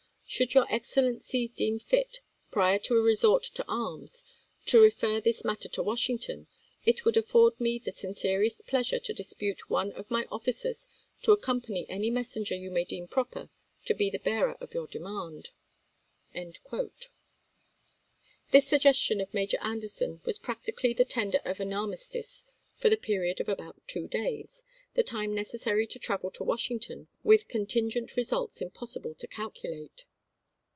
Jan.n,i86i, 0.31 0.37
Should 0.47 0.53
your 0.53 0.73
Excellency 0.73 1.47
deem 1.49 1.77
fit, 1.79 2.21
prior 2.51 2.79
to 2.79 2.95
a 2.95 3.01
resort 3.01 3.43
to 3.53 3.63
"History 3.63 3.75
arras, 3.75 4.23
to 4.67 4.79
refer 4.79 5.19
this 5.19 5.43
matter 5.43 5.67
to 5.67 5.83
Washington, 5.83 6.47
it 6.85 7.03
would 7.03 7.17
afford 7.17 7.55
southern 7.55 7.63
me 7.65 7.77
the 7.79 7.91
sincerest 7.91 8.65
pleasure 8.65 8.97
to 8.97 9.13
depute 9.13 9.69
one 9.69 9.91
of 9.91 10.09
my 10.09 10.25
officers 10.31 10.87
to 11.23 11.31
^of1}10"'" 11.31 11.37
accompany 11.37 11.89
any 11.89 12.09
messenger 12.09 12.55
you 12.55 12.71
may 12.71 12.85
deem 12.85 13.09
proper 13.09 13.49
to 13.83 13.93
be 13.93 14.09
253.' 14.09 14.11
the 14.11 14.23
bearer 14.23 14.53
of 14.61 14.73
your 14.73 14.87
demand. 14.87 15.49
This 18.51 18.65
suggestion 18.65 19.19
of 19.19 19.33
Major 19.33 19.57
Anderson 19.59 20.21
was 20.23 20.39
prac 20.39 20.63
tically 20.63 20.95
the 20.95 21.03
tender 21.03 21.41
of 21.43 21.59
an 21.59 21.73
armistice 21.73 22.45
for 22.77 22.87
the 22.89 22.95
period 22.95 23.41
of 23.41 23.49
about 23.49 23.85
two 23.85 24.07
days, 24.07 24.63
the 24.93 25.03
time 25.03 25.35
necessary 25.35 25.85
to 25.87 25.99
travel 25.99 26.31
to 26.31 26.45
Washington, 26.45 27.07
with 27.21 27.49
contingent 27.49 28.15
results 28.15 28.61
impossible 28.61 29.13
to 29.15 29.27
calculate. 29.27 30.05